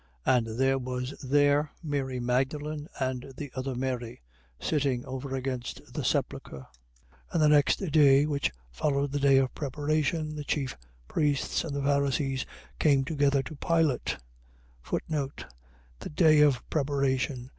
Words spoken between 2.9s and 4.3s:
and the other Mary,